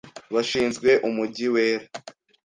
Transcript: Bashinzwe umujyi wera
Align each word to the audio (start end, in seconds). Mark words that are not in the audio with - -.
Bashinzwe 0.33 0.91
umujyi 1.07 1.47
wera 1.55 1.83